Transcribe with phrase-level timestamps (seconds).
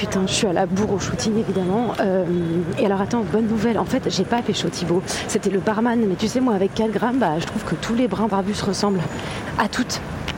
[0.00, 1.92] putain, je suis à la bourre au shooting évidemment.
[2.00, 2.24] Euh,
[2.78, 6.14] et alors attends, bonne nouvelle, en fait j'ai pas fait Thibaut, c'était le barman, mais
[6.14, 9.02] tu sais moi avec 4 grammes, bah, je trouve que tous les brins barbus ressemblent
[9.58, 10.00] à toutes.